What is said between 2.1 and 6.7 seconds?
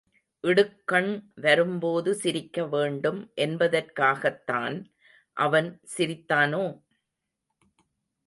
சிரிக்க வேண்டும் என்பதற்காகத்தான் அவன் சிரித்தானோ?....